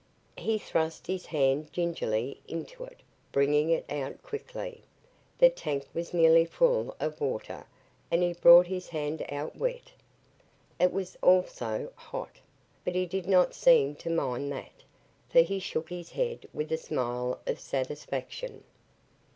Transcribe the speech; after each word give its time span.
He 0.39 0.57
thrust 0.57 1.05
his 1.05 1.27
hand 1.27 1.71
gingerly 1.71 2.41
into 2.47 2.83
it, 2.85 3.01
bringing 3.31 3.69
it 3.69 3.85
out 3.87 4.23
quickly. 4.23 4.81
The 5.37 5.51
tank 5.51 5.85
was 5.93 6.11
nearly 6.11 6.43
full 6.43 6.95
of 6.99 7.21
water 7.21 7.67
and 8.09 8.23
he 8.23 8.33
brought 8.33 8.65
his 8.65 8.89
hand 8.89 9.23
out 9.29 9.55
wet. 9.57 9.91
It 10.79 10.91
was 10.91 11.19
also 11.21 11.93
hot. 11.95 12.37
But 12.83 12.95
he 12.95 13.05
did 13.05 13.27
not 13.27 13.53
seem 13.53 13.93
to 13.97 14.09
mind 14.09 14.51
that, 14.53 14.71
for 15.29 15.41
he 15.41 15.59
shook 15.59 15.89
his 15.89 16.09
head 16.13 16.47
with 16.51 16.71
a 16.71 16.77
smile 16.77 17.39
of 17.45 17.59
satisfaction. 17.59 18.63